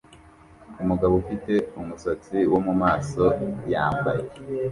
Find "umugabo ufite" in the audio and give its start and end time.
0.81-1.53